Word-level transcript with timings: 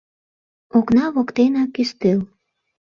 Окна 0.77 1.05
воктенак 1.15 1.71
ӱстел. 1.83 2.19